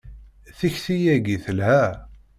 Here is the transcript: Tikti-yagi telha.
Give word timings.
Tikti-yagi 0.57 1.37
telha. 1.43 1.81